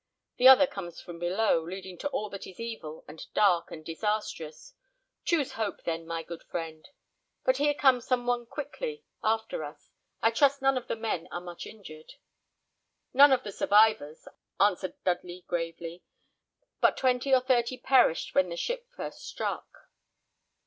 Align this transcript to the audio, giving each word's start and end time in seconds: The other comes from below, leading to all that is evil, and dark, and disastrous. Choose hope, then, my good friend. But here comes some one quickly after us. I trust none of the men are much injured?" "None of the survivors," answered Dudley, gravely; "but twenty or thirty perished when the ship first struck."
The 0.37 0.47
other 0.47 0.65
comes 0.65 0.99
from 0.99 1.19
below, 1.19 1.61
leading 1.63 1.95
to 1.99 2.09
all 2.09 2.27
that 2.31 2.47
is 2.47 2.59
evil, 2.59 3.05
and 3.07 3.23
dark, 3.35 3.69
and 3.69 3.85
disastrous. 3.85 4.73
Choose 5.25 5.51
hope, 5.51 5.83
then, 5.83 6.07
my 6.07 6.23
good 6.23 6.41
friend. 6.41 6.89
But 7.43 7.57
here 7.57 7.75
comes 7.75 8.07
some 8.07 8.25
one 8.25 8.47
quickly 8.47 9.03
after 9.21 9.63
us. 9.63 9.91
I 10.19 10.31
trust 10.31 10.59
none 10.59 10.75
of 10.75 10.87
the 10.87 10.95
men 10.95 11.27
are 11.31 11.39
much 11.39 11.67
injured?" 11.67 12.13
"None 13.13 13.31
of 13.31 13.43
the 13.43 13.51
survivors," 13.51 14.27
answered 14.59 14.95
Dudley, 15.05 15.45
gravely; 15.47 16.03
"but 16.79 16.97
twenty 16.97 17.31
or 17.31 17.39
thirty 17.41 17.77
perished 17.77 18.33
when 18.33 18.49
the 18.49 18.57
ship 18.57 18.87
first 18.89 19.21
struck." 19.27 19.67